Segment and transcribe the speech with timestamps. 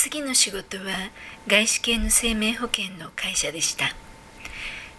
[0.00, 0.84] 次の仕事は
[1.48, 3.96] 外資系の生命保険の会社でした。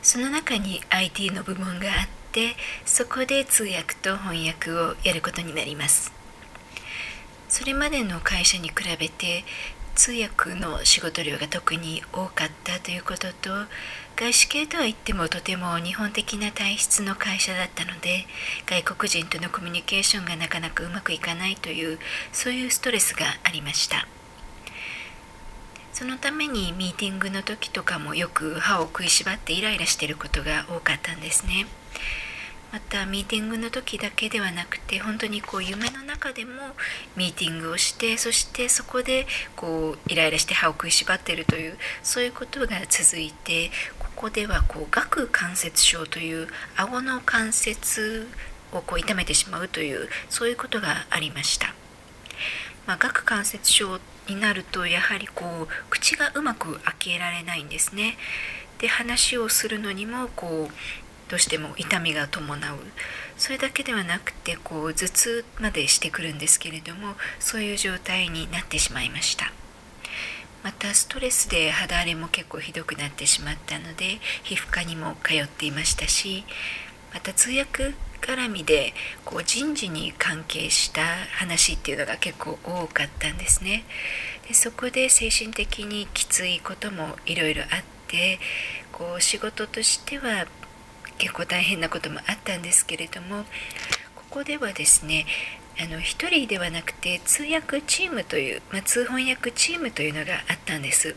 [0.02, 2.50] その中に IT の部門があって
[2.86, 6.12] そこで通訳と翻訳をやることになります。
[7.48, 9.46] それまでの会社に比べて
[9.96, 13.52] 通訳の仕事量が特に多かったということと
[14.18, 18.26] 外資系とは言ってもとても日本的な体質の会社だったので
[18.66, 22.00] 外国人とのコミュニケーションがなかなかうまくいかないという
[22.34, 24.06] そういうストレスがありました。
[25.94, 31.66] そのためにミーティングの時とかもよく歯を食いしばってイライラしてることが多かったんですね。
[32.72, 36.52] またミーティングの時だけではなくて本当にこう夢の中でも
[37.16, 48.28] ミーティングをしてそしてそこでこうイライラして歯を食いしばってるというそういうことが続いてここではこう顎関節症という顎の関節
[48.72, 51.74] をこう痛めてしまうというそういうことがありました。
[52.90, 58.18] まあ、顎関節症になるとやはりこう口がうまく開けられないんですね。
[58.80, 60.74] で話をするのにもこう
[61.30, 62.78] どうしても痛みが伴う
[63.38, 69.52] それだけではなくてこう頭痛までしてくるんですけれどもそういう状態になってしまいました
[70.64, 76.46] またストレスで肌荒れも結構ひどくなってしまったので皮膚科にも通っていましたし
[77.14, 78.94] また通訳絡みで
[79.26, 83.84] こう人事に関係した話っていうのが結構多かったんですね。
[84.48, 87.70] でそこで精神的にきついこともいろいろあっ
[88.08, 88.40] て
[88.92, 90.48] こう仕事としては
[91.18, 93.44] 結構大変なこともあったんですけれども
[94.16, 95.26] ここではですね
[95.80, 101.16] あの1人ではなくて通訳チームという、まあ、通翻訳チームというのがあったんです。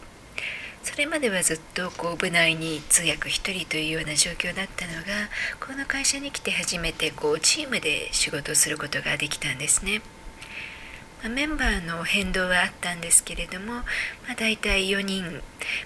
[0.83, 5.28] それまではずっとこう部内に通訳1人というような状況だったのが
[5.61, 10.02] この会社に来て初めてこうチームで仕事をすることができたんですね。
[11.22, 13.83] まメンバーの変動はあったんですけれども、ま
[14.33, 15.41] あ、大体4人、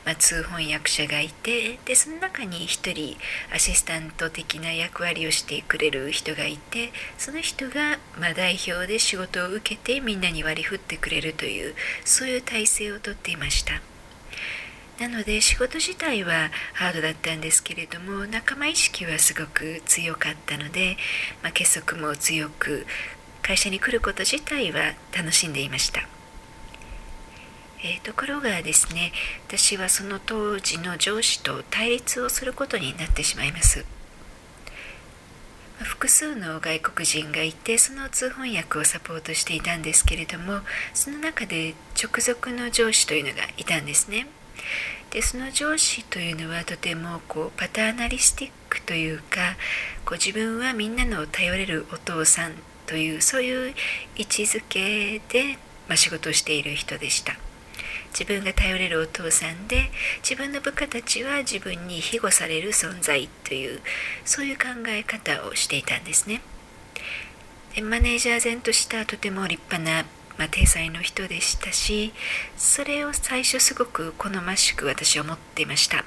[0.06, 3.19] まあ、通翻訳者がいてでその中に1人
[3.55, 13.96] アシスタント的な役割をしてくれる人がいてその人が、ま、代表で仕事を受けてみんなに割り振ってくれるというそういう体制をとっていました。
[14.99, 20.97] なので仕事自体はハードだったんですけれども仲間意識はすごく強かったので、
[21.43, 22.87] まあ、結束も強く
[23.43, 26.09] 会社に来ること自体は楽しんでいました。
[27.84, 29.12] えー、ところがですね
[29.47, 33.84] 私はその当時の上司と対立をすることになってしまいます
[35.78, 40.61] 複数の外国人がいてその通翻訳をサポートしていたんですけれども
[40.95, 44.27] その中で直属の上司というのがいたんですね
[45.11, 49.56] でその上司というのはとてもこうパターナリスティックというか
[50.05, 52.53] こう自分はみんなの頼れるお父さん
[52.87, 53.75] というそういう
[54.16, 55.59] 位置づけで、
[55.89, 57.34] まあ、仕事をしている人でした。
[58.19, 59.91] 自分が頼れるお父さんで
[60.22, 63.81] 自分の部下たちは自分に庇護される存在という
[64.25, 66.41] そういう考え方をしていたんですね。
[67.75, 70.06] でマネージャー前としたとても立派な、
[70.38, 72.12] まあ、体裁の人でしたし
[72.56, 76.04] それを最初すごく好ましく私は思っていました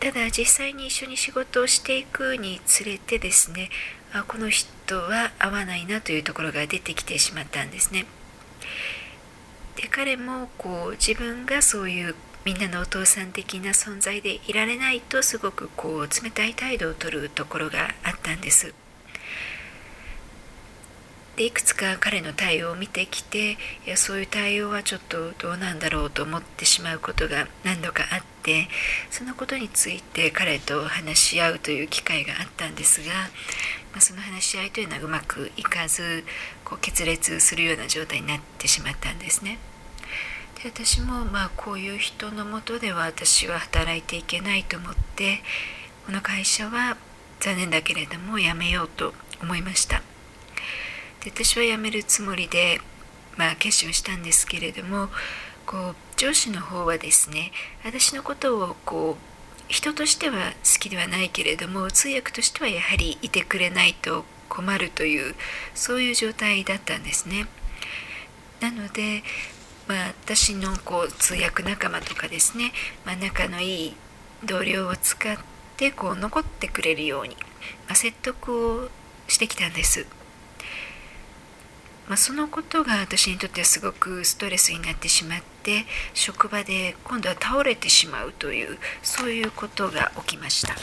[0.00, 3.68] ただ実際に一緒に仕事をしていくにつれてですね
[4.12, 8.06] あこの人は合わないなというところが出てきてしまったんですね。
[9.76, 12.14] で彼もこう自分がそういう
[12.44, 18.74] みんなのお父さん的な存在でいられないとすごくこう冷たい態度をとるところがあったんです。
[21.40, 23.56] でいくつか彼の対応を見てきてい
[23.86, 28.68] やそういう対応はちょっとどうなんだろうと思ってしまうことが何度かあって
[29.10, 33.14] そのことについて彼と話し合うという機会があったんですが、
[33.92, 36.24] まあ、その話し合いというのはうまくいかず
[36.62, 39.56] こう決裂するような状態になってしまったんですね。
[40.62, 45.38] で私もまあこういう人のもとでは私は働いていけないと思って
[46.04, 46.98] この会社は
[47.40, 50.02] 残念だけれども辞めようと思いました。
[51.24, 52.80] で私は辞めるつもりで、
[53.36, 55.08] まあ、決心したんですけれども
[55.66, 57.52] こう上司の方はですね
[57.84, 59.30] 私のことをこう
[59.72, 65.34] 人としては好きではないけれども通訳としてはやはりいてくれないと困るという
[65.74, 67.46] そういう状態だったんですね。
[68.60, 69.22] なので、
[69.86, 72.72] まあ、私のこう通訳仲間とかですね、
[73.06, 73.96] まあ、仲のいい
[74.44, 75.36] 同僚を使っ
[75.76, 77.36] てこう残ってくれるように、
[77.86, 78.88] まあ、説得を
[79.28, 80.04] してきたんです。
[82.10, 90.74] まあ、そのことが私にとってはすごくストレスになってしまって職場で今度は倒れてしまうというそういうことが起きました。